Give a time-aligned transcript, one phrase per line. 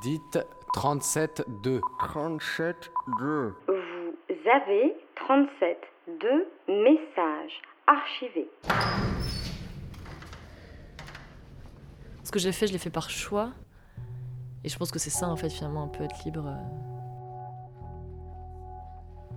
[0.00, 0.38] Dites
[0.74, 1.80] 37-2.
[2.00, 3.52] 37-2.
[3.68, 5.78] Vous avez 37
[6.08, 8.50] de messages archivés.
[12.22, 13.50] Ce que j'ai fait, je l'ai fait par choix.
[14.64, 16.50] Et je pense que c'est ça, en fait, finalement, un peu être libre.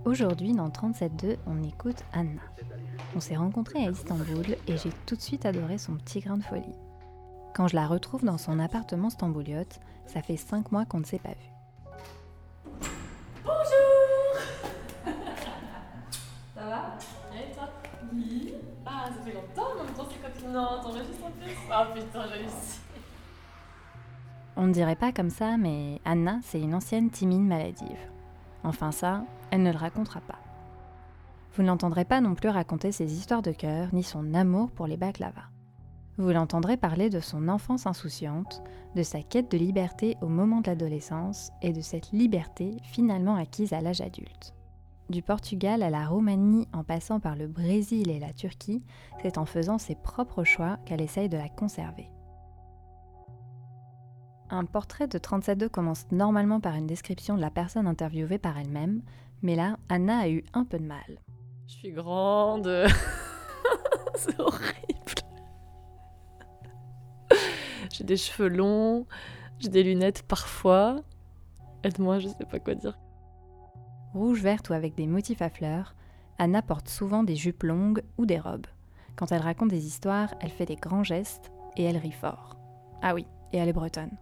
[0.04, 2.40] Aujourd'hui, dans 37.2, on écoute Anna.
[3.14, 6.42] On s'est rencontrés à Istanbul et j'ai tout de suite adoré son petit grain de
[6.42, 6.74] folie.
[7.58, 11.18] Quand je la retrouve dans son appartement stambouliote, ça fait 5 mois qu'on ne s'est
[11.18, 11.50] pas vu.
[16.54, 16.94] Ça va?
[17.34, 17.68] Et toi?
[18.14, 18.54] Oui.
[18.86, 22.26] Ah, ça fait longtemps, en même temps, c'est quand Non, t'enregistres en plus Ah putain,
[22.28, 22.78] j'ai réussi.
[24.54, 27.98] On ne dirait pas comme ça, mais Anna, c'est une ancienne timide maladive.
[28.62, 30.38] Enfin ça, elle ne le racontera pas.
[31.56, 34.86] Vous ne l'entendrez pas non plus raconter ses histoires de cœur, ni son amour pour
[34.86, 35.42] les baklava.
[36.18, 38.60] Vous l'entendrez parler de son enfance insouciante,
[38.96, 43.72] de sa quête de liberté au moment de l'adolescence et de cette liberté finalement acquise
[43.72, 44.52] à l'âge adulte.
[45.10, 48.82] Du Portugal à la Roumanie en passant par le Brésil et la Turquie,
[49.22, 52.10] c'est en faisant ses propres choix qu'elle essaye de la conserver.
[54.50, 59.02] Un portrait de 37.2 commence normalement par une description de la personne interviewée par elle-même,
[59.42, 61.20] mais là, Anna a eu un peu de mal.
[61.68, 62.66] Je suis grande.
[64.16, 64.97] c'est horrible.
[67.98, 69.06] J'ai des cheveux longs,
[69.58, 71.02] j'ai des lunettes parfois.
[71.82, 72.96] Aide-moi, je sais pas quoi dire.
[74.14, 75.96] Rouge, verte ou avec des motifs à fleurs,
[76.38, 78.68] Anna porte souvent des jupes longues ou des robes.
[79.16, 82.56] Quand elle raconte des histoires, elle fait des grands gestes et elle rit fort.
[83.02, 84.16] Ah oui, et elle est bretonne.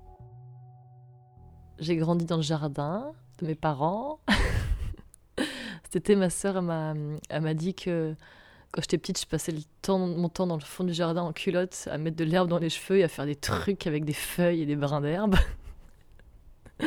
[1.79, 4.21] J'ai grandi dans le jardin de mes parents.
[5.85, 6.95] Cet été, ma sœur elle m'a,
[7.29, 8.17] elle m'a dit que
[8.77, 9.55] quand j'étais petite, je passais
[9.89, 12.69] mon temps dans le fond du jardin en culotte à mettre de l'herbe dans les
[12.69, 15.37] cheveux et à faire des trucs avec des feuilles et des brins d'herbe.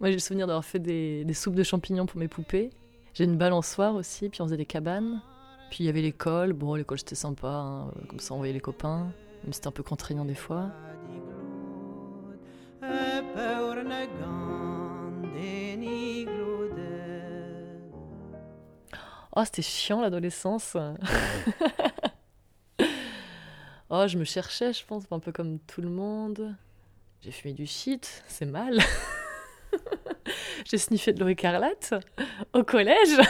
[0.00, 2.70] Moi, j'ai le souvenir d'avoir fait des, soupes de champignons pour mes poupées.
[3.12, 5.20] J'ai une balançoire aussi, puis on faisait des cabanes.
[5.68, 6.54] Puis il y avait l'école.
[6.54, 9.12] Bon, l'école c'était sympa, hein, comme ça on voyait les copains.
[9.44, 10.70] Mais c'était un peu contraignant des fois.
[19.38, 20.78] Oh, c'était chiant l'adolescence.
[23.90, 26.56] oh, je me cherchais, je pense, un peu comme tout le monde.
[27.20, 28.78] J'ai fumé du shit, c'est mal.
[30.64, 31.92] J'ai sniffé de l'eau écarlate
[32.54, 33.18] au collège.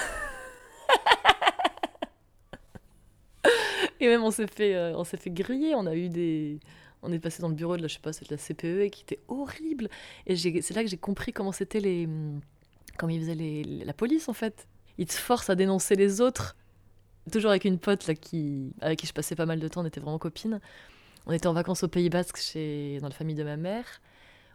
[3.99, 5.75] Et même on s'est fait, euh, on s'est fait griller.
[5.75, 6.61] On a eu des,
[7.03, 8.83] on est passé dans le bureau de la, je sais pas, c'est de la CPE
[8.83, 9.89] et qui était horrible.
[10.29, 12.09] Et c'est là que j'ai compris comment c'était les,
[12.97, 14.69] comment ils faisaient les, la police en fait.
[14.99, 16.57] Ils te forcent à dénoncer les autres.
[17.31, 19.87] Toujours avec une pote là qui, avec qui je passais pas mal de temps, on
[19.87, 20.61] était vraiment copines.
[21.27, 23.85] On était en vacances au Pays Basque chez, dans la famille de ma mère.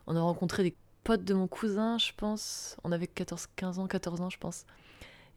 [0.07, 2.77] On a rencontré des potes de mon cousin, je pense.
[2.83, 4.65] On avait 14, 15 ans, 14 ans, je pense.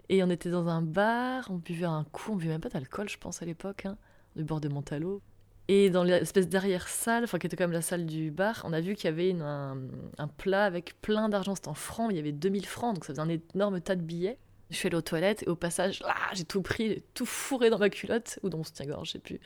[0.09, 3.09] Et on était dans un bar, on buvait un coup, on buvait même pas d'alcool,
[3.09, 3.97] je pense, à l'époque, hein,
[4.37, 5.23] du bord de Montalo.
[5.67, 8.83] Et dans l'espèce d'arrière-salle, enfin qui était quand même la salle du bar, on a
[8.83, 9.79] vu qu'il y avait un,
[10.19, 13.15] un plat avec plein d'argent, c'était en francs, il y avait 2000 francs, donc ça
[13.15, 14.39] faisait un énorme tas de billets.
[14.75, 17.79] Je suis allée aux toilettes et au passage, ah, j'ai tout pris, tout fourré dans
[17.79, 19.41] ma culotte, ou dans mon soutien-gorge, je sais plus.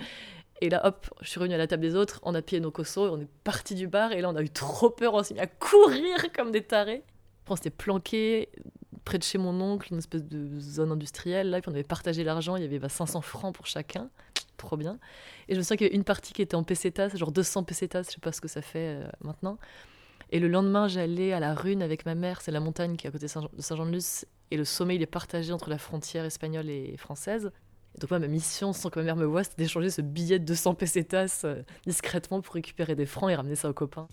[0.61, 2.71] Et là, hop, je suis revenue à la table des autres, on a pillé nos
[2.71, 5.23] cossos, et on est parti du bar, et là on a eu trop peur, on
[5.23, 7.05] s'est mis à courir comme des tarés.
[7.49, 8.49] On s'était planqué
[9.05, 12.25] près de chez mon oncle, une espèce de zone industrielle, là, puis on avait partagé
[12.25, 14.11] l'argent, il y avait bah, 500 francs pour chacun,
[14.57, 14.99] trop bien.
[15.49, 17.65] Et je me souviens qu'il y avait une partie qui était en pesetas, genre 200
[17.65, 19.59] pesetas, je sais pas ce que ça fait euh, maintenant.
[20.31, 23.09] Et le lendemain, j'allais à la Rune avec ma mère, c'est la montagne qui est
[23.09, 26.97] à côté de Saint-Jean-de-Luz, et le sommet, il est partagé entre la frontière espagnole et
[26.97, 27.51] française.
[27.95, 30.39] Et donc, moi, ma mission, sans que ma mère me voie, c'était d'échanger ce billet
[30.39, 34.09] de 200 pesetas euh, discrètement pour récupérer des francs et ramener ça aux copains.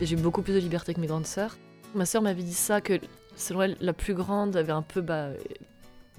[0.00, 1.56] J'ai eu beaucoup plus de liberté que mes grandes sœurs.
[1.94, 3.00] Ma sœur m'avait dit ça, que
[3.36, 5.28] selon elle, la plus grande avait un peu bah,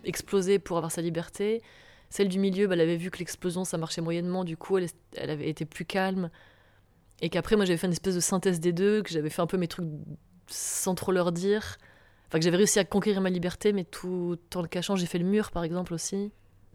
[0.06, 1.62] explosé pour avoir sa liberté.
[2.14, 4.88] Celle du milieu, bah, elle avait vu que l'explosion, ça marchait moyennement, du coup, elle,
[5.18, 6.30] avait été plus calme.
[7.22, 9.48] Et qu'après, moi, j'avais fait une espèce de synthèse des deux, que j'avais fait un
[9.48, 9.88] peu mes trucs
[10.46, 11.80] sans trop leur dire.
[12.28, 14.96] Enfin, que j'avais réussi à conquérir ma liberté, mais tout en le cachant.
[14.96, 16.32] J'ai fait le mur, par exemple, aussi.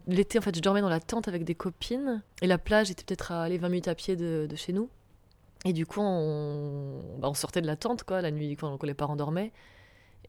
[0.07, 2.21] L'été, en fait, je dormais dans la tente avec des copines.
[2.41, 4.89] Et la plage était peut-être à aller 20 minutes à pied de, chez nous.
[5.63, 8.87] Et du coup, on, bah, on sortait de la tente, quoi, la nuit, quand, quand
[8.87, 9.53] les parents dormaient.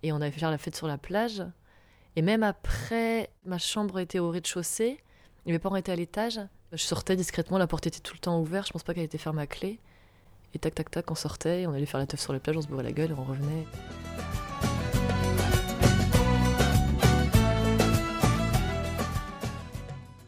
[0.04, 1.42] Et on avait fait la fête sur la plage.
[2.16, 4.98] Et même après, ma chambre était au rez-de-chaussée.
[5.46, 6.40] Et mes parents étaient à l'étage.
[6.72, 8.66] Je sortais discrètement, la porte était tout le temps ouverte.
[8.66, 9.80] Je pense pas qu'elle était fermée à clé.
[10.54, 11.66] Et tac, tac, tac, on sortait.
[11.66, 13.66] On allait faire la teuf sur la plage, on se bourrait la gueule on revenait.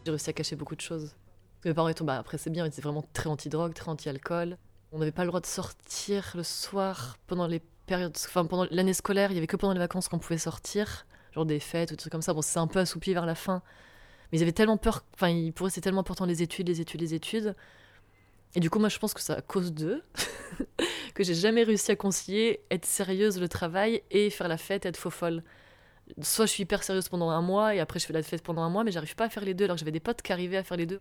[0.05, 1.15] J'ai réussi à cacher beaucoup de choses.
[1.65, 4.57] Mes parents étaient, bah, après c'est bien, ils étaient vraiment très anti-drogue, très anti-alcool.
[4.91, 8.93] On n'avait pas le droit de sortir le soir pendant les périodes, enfin pendant l'année
[8.93, 11.93] scolaire, il y avait que pendant les vacances qu'on pouvait sortir, genre des fêtes ou
[11.93, 12.33] des trucs comme ça.
[12.33, 13.61] Bon, c'est un peu assoupi vers la fin,
[14.31, 17.01] mais ils avaient tellement peur, enfin pour eux c'était tellement important les études, les études,
[17.01, 17.55] les études.
[18.55, 20.03] Et du coup, moi je pense que c'est à cause d'eux
[21.15, 24.97] que j'ai jamais réussi à concilier être sérieuse le travail et faire la fête, être
[24.97, 25.43] faux folle.
[26.21, 28.61] Soit je suis hyper sérieuse pendant un mois et après je fais la fête pendant
[28.61, 30.31] un mois, mais j'arrive pas à faire les deux alors que j'avais des potes qui
[30.31, 30.99] arrivaient à faire les deux.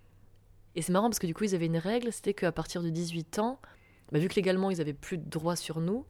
[0.74, 2.88] Et c'est marrant parce que du coup ils avaient une règle, c'était qu'à partir de
[2.88, 3.60] 18 ans,
[4.10, 6.06] bah, vu que légalement ils avaient plus de droits sur nous,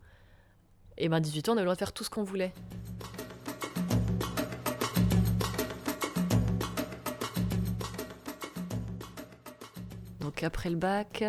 [0.98, 2.52] et ben 18 ans on avait le droit de faire tout ce qu'on voulait.
[10.32, 11.24] Donc après le bac,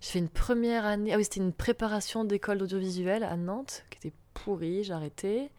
[0.00, 1.12] j'ai fait une première année.
[1.12, 5.50] Ah oui, c'était une préparation d'école d'audiovisuel à Nantes, qui était pourrie, j'ai arrêté.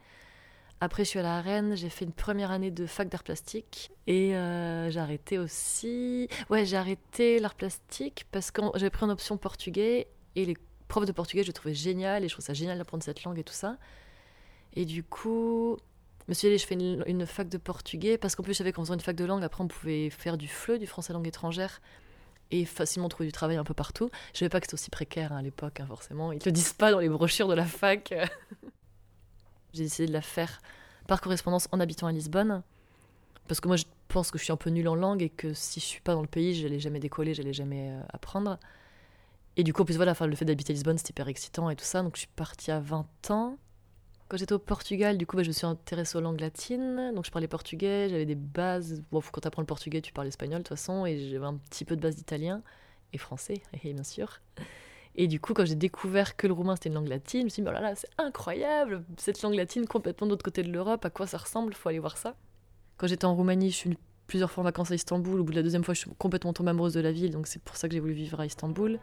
[0.79, 3.91] Après, je suis allée à Rennes, j'ai fait une première année de fac d'art plastique.
[4.07, 6.29] Et euh, j'ai arrêté aussi.
[6.49, 10.07] Ouais, j'ai arrêté l'art plastique parce que j'avais pris en option portugais
[10.37, 10.55] et les
[10.87, 13.37] profs de portugais, je les trouvais génial et je trouve ça génial d'apprendre cette langue
[13.37, 13.75] et tout ça.
[14.75, 15.75] Et du coup,
[16.25, 18.59] je me suis dit, je fais une, une fac de portugais parce qu'en plus, je
[18.59, 21.11] savais qu'en faisant une fac de langue, après, on pouvait faire du FLE, du français
[21.11, 21.81] langue étrangère
[22.51, 24.09] et facilement trouver du travail un peu partout.
[24.33, 26.31] Je savais pas que c'était aussi précaire hein, à l'époque, hein, forcément.
[26.31, 28.13] Ils te le disent pas dans les brochures de la fac.
[29.74, 30.62] J'ai décidé de la faire
[31.07, 32.63] par correspondance en habitant à Lisbonne.
[33.47, 35.53] Parce que moi, je pense que je suis un peu nulle en langue et que
[35.53, 38.57] si je suis pas dans le pays, j'allais jamais décoller, j'allais jamais euh, apprendre.
[39.57, 41.86] Et du coup, en voilà, le fait d'habiter à Lisbonne, c'était hyper excitant et tout
[41.86, 42.01] ça.
[42.01, 43.57] Donc, je suis partie à 20 ans.
[44.27, 47.12] Quand j'étais au Portugal, du coup, bah, je me suis intéressée aux langues latines.
[47.13, 49.04] Donc, je parlais portugais, j'avais des bases.
[49.12, 51.06] Bon, quand tu apprends le portugais, tu parles espagnol de toute façon.
[51.06, 52.63] Et j'avais un petit peu de base d'italien
[53.13, 54.39] et français, et bien sûr.
[55.16, 57.50] Et du coup, quand j'ai découvert que le roumain c'était une langue latine, je me
[57.50, 60.72] suis dit, oh là là, c'est incroyable, cette langue latine complètement de l'autre côté de
[60.72, 62.36] l'Europe, à quoi ça ressemble, faut aller voir ça.
[62.98, 65.39] Quand j'étais en Roumanie, je suis plusieurs fois en vacances à Istanbul.
[65.39, 67.48] Au bout de la deuxième fois, je suis complètement tombée amoureuse de la ville, donc
[67.48, 69.00] c'est pour ça que j'ai voulu vivre à Istanbul.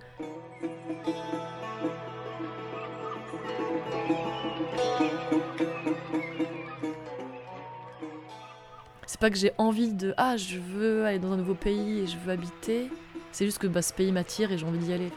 [9.06, 12.06] C'est pas que j'ai envie de ah je veux aller dans un nouveau pays et
[12.06, 12.90] je veux habiter.
[13.30, 15.10] C'est juste que bah, ce pays m'attire et j'ai envie d'y aller.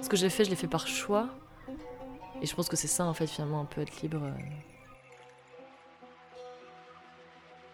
[0.00, 1.28] Ce que j'ai fait, je l'ai fait par choix.
[2.40, 4.22] Et je pense que c'est ça, en fait, finalement, un peu être libre.
[4.22, 4.30] euh.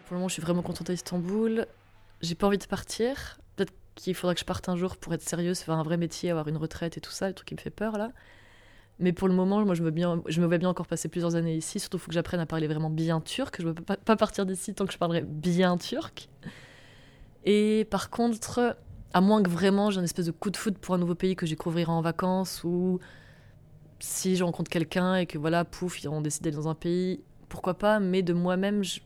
[0.06, 1.66] Pour le moment, je suis vraiment contente à Istanbul.
[2.22, 3.38] J'ai pas envie de partir.
[3.56, 6.30] Peut-être qu'il faudra que je parte un jour pour être sérieuse, faire un vrai métier,
[6.30, 8.10] avoir une retraite et tout ça, le truc qui me fait peur, là.
[9.00, 11.80] Mais pour le moment, moi, je me, bien, vois bien encore passer plusieurs années ici.
[11.80, 13.56] Surtout, il faut que j'apprenne à parler vraiment bien turc.
[13.60, 16.28] Je ne peux pas, partir d'ici tant que je parlerai bien turc.
[17.44, 18.76] Et par contre,
[19.12, 21.36] à moins que vraiment j'ai un espèce de coup de foot pour un nouveau pays
[21.36, 23.00] que découvrirai en vacances ou
[24.00, 27.20] si je rencontre quelqu'un et que voilà, pouf, ils ont décidé d'aller dans un pays,
[27.48, 29.00] pourquoi pas, mais de moi-même, je,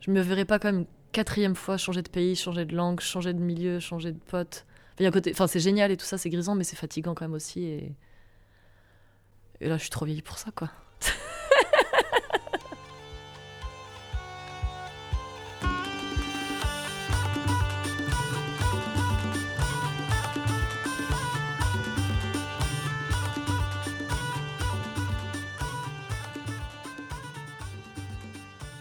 [0.00, 3.32] je me verrais pas quand même quatrième fois changer de pays, changer de langue, changer
[3.32, 4.66] de milieu, changer de pote.
[5.30, 7.82] Enfin, c'est génial et tout ça, c'est grisant, mais c'est fatigant quand même aussi.
[9.60, 10.68] Et là, je suis trop vieille pour ça, quoi.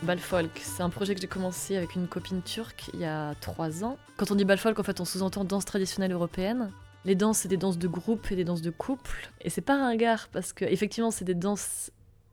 [0.03, 3.83] Balfolk, c'est un projet que j'ai commencé avec une copine turque il y a trois
[3.83, 3.97] ans.
[4.17, 6.71] Quand on dit Balfolk, en fait, on sous-entend danse traditionnelle européenne.
[7.05, 9.29] Les danses, c'est des danses de groupe et des danses de couple.
[9.41, 11.91] Et c'est pas ringard parce que, effectivement, c'est des danses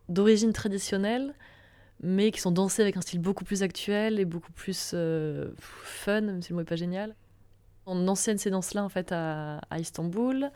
[0.09, 1.35] d'origine traditionnelle,
[2.01, 6.23] mais qui sont dansées avec un style beaucoup plus actuel et beaucoup plus euh, fun,
[6.23, 7.15] même si le mot est pas génial.
[7.85, 10.51] On enseigne ces danses-là, en fait, à, à Istanbul.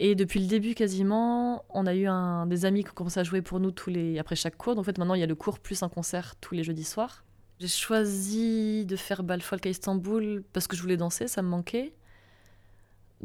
[0.00, 3.24] Et depuis le début quasiment, on a eu un, des amis qui ont commencé à
[3.24, 4.74] jouer pour nous tous les, après chaque cours.
[4.74, 6.84] Donc en fait, maintenant, il y a le cours plus un concert tous les jeudis
[6.84, 7.24] soirs.
[7.60, 11.92] J'ai choisi de faire Balfolk à Istanbul parce que je voulais danser, ça me manquait.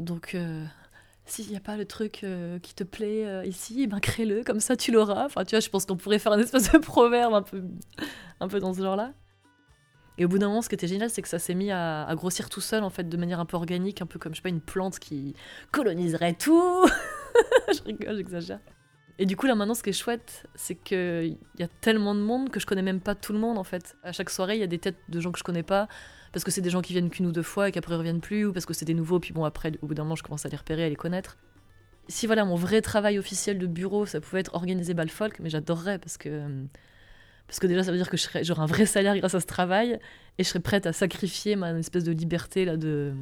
[0.00, 0.64] Donc, euh,
[1.26, 4.60] s'il n'y a pas le truc euh, qui te plaît euh, ici, ben crée-le, comme
[4.60, 5.26] ça tu l'auras.
[5.26, 7.62] Enfin, tu vois, je pense qu'on pourrait faire un espèce de proverbe un peu,
[8.40, 9.12] un peu dans ce genre-là.
[10.16, 12.04] Et au bout d'un moment, ce qui était génial, c'est que ça s'est mis à,
[12.04, 14.38] à grossir tout seul, en fait, de manière un peu organique, un peu comme, je
[14.38, 15.34] sais pas, une plante qui
[15.70, 16.86] coloniserait tout.
[17.74, 18.60] je rigole, j'exagère.
[19.22, 22.20] Et du coup, là, maintenant, ce qui est chouette, c'est qu'il y a tellement de
[22.20, 23.94] monde que je connais même pas tout le monde, en fait.
[24.02, 25.88] À chaque soirée, il y a des têtes de gens que je connais pas,
[26.32, 28.22] parce que c'est des gens qui viennent qu'une ou deux fois et qu'après ils reviennent
[28.22, 30.22] plus, ou parce que c'est des nouveaux, puis bon, après, au bout d'un moment, je
[30.22, 31.36] commence à les repérer, à les connaître.
[32.08, 35.98] Si voilà, mon vrai travail officiel de bureau, ça pouvait être organiser Balfolk, mais j'adorerais,
[35.98, 36.42] parce que
[37.46, 39.98] parce que déjà, ça veut dire que j'aurai un vrai salaire grâce à ce travail
[40.38, 43.12] et je serais prête à sacrifier ma espèce de liberté là de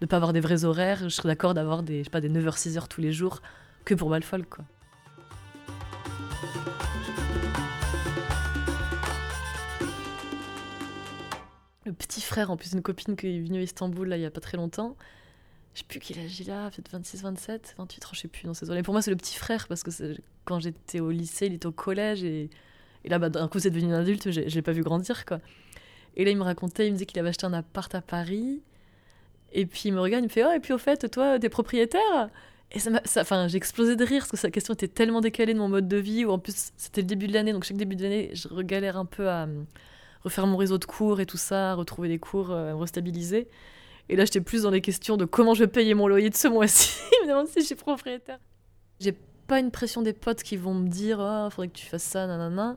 [0.00, 1.00] ne pas avoir des vrais horaires.
[1.02, 3.42] Je serais d'accord d'avoir des, pas, des 9h, 6h tous les jours
[3.84, 4.64] que pour Balfolk, quoi.
[11.96, 14.30] Petit frère, en plus d'une copine qui est venue à Istanbul là, il y a
[14.30, 14.96] pas très longtemps.
[15.74, 18.54] Je sais plus quel âge il a, peut-être 26, 27, 28, je sais plus dans
[18.54, 18.82] ces années.
[18.82, 19.90] Pour moi, c'est le petit frère parce que
[20.44, 22.48] quand j'étais au lycée, il était au collège et,
[23.04, 25.40] et là, bah, d'un coup, c'est devenu un adulte, je l'ai pas vu grandir quoi.
[26.16, 28.62] Et là, il me racontait, il me disait qu'il avait acheté un appart à Paris.
[29.52, 31.48] Et puis il me regarde, il me fait Oh, et puis au fait, toi, t'es
[31.48, 32.30] propriétaire?
[32.72, 35.58] Et ça, enfin, j'ai explosé de rire parce que sa question était tellement décalée de
[35.58, 37.96] mon mode de vie, où en plus, c'était le début de l'année, donc chaque début
[37.96, 39.62] de l'année, je regalère un peu à euh,
[40.22, 43.48] refaire mon réseau de cours et tout ça, retrouver des cours, euh, me restabiliser.
[44.08, 46.36] Et là, j'étais plus dans les questions de comment je vais payer mon loyer de
[46.36, 47.00] ce mois-ci.
[47.24, 48.38] il me si je suis propriétaire.
[49.00, 49.12] J'ai
[49.46, 52.26] pas une pression des potes qui vont me dire Oh, faudrait que tu fasses ça,
[52.26, 52.76] nanana.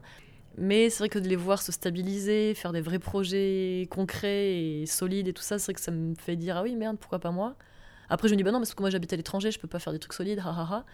[0.57, 4.85] Mais c'est vrai que de les voir se stabiliser, faire des vrais projets concrets et
[4.85, 7.19] solides et tout ça, c'est vrai que ça me fait dire ah oui merde pourquoi
[7.19, 7.55] pas moi?
[8.09, 9.79] Après je me dis bah non parce que moi j'habite à l'étranger, je peux pas
[9.79, 10.85] faire des trucs solides, ha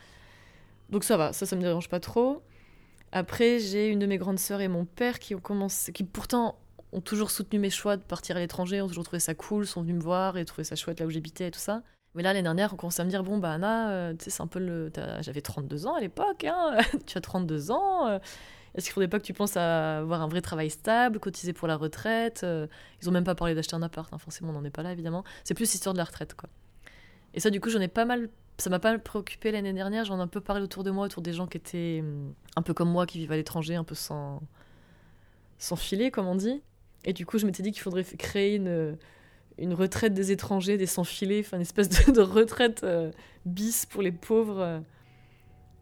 [0.89, 2.41] Donc ça va, ça ça me dérange pas trop.
[3.11, 6.57] Après j'ai une de mes grandes sœurs et mon père qui ont commencé, qui pourtant
[6.91, 9.81] ont toujours soutenu mes choix de partir à l'étranger, ont toujours trouvé ça cool, sont
[9.81, 11.83] venus me voir et trouvé ça chouette là où j'habitais et tout ça.
[12.15, 14.29] Mais là, l'année dernière, on commençait à me dire Bon, bah, Anna, euh, tu sais,
[14.29, 14.89] c'est un peu le.
[15.19, 18.19] J'avais 32 ans à l'époque, hein, tu as 32 ans, euh,
[18.75, 21.67] est-ce qu'il faudrait pas que tu penses à avoir un vrai travail stable, cotiser pour
[21.67, 22.67] la retraite euh,
[23.01, 24.91] Ils ont même pas parlé d'acheter un appart, hein, forcément, on n'en est pas là,
[24.91, 25.23] évidemment.
[25.43, 26.49] C'est plus l'histoire de la retraite, quoi.
[27.35, 28.29] Et ça, du coup, j'en ai pas mal.
[28.57, 30.05] Ça m'a pas mal préoccupé l'année dernière.
[30.05, 32.61] J'en ai un peu parlé autour de moi, autour des gens qui étaient hum, un
[32.61, 34.41] peu comme moi, qui vivent à l'étranger, un peu sans,
[35.59, 36.63] sans filet, comme on dit.
[37.03, 38.97] Et du coup, je m'étais dit qu'il faudrait créer une,
[39.57, 43.11] une retraite des étrangers, des sans filets, enfin une espèce de, retraite euh,
[43.45, 44.81] bis pour les pauvres.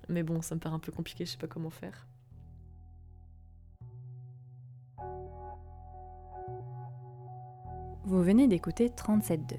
[0.10, 2.07] Mais bon, ça me paraît un peu compliqué, je sais pas comment faire.
[8.05, 9.55] Vous venez d'écouter 37.2,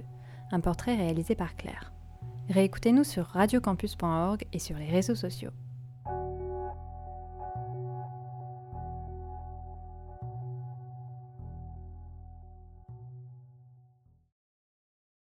[0.53, 1.93] un portrait réalisé par Claire.
[2.49, 5.51] Réécoutez-nous sur radiocampus.org et sur les réseaux sociaux.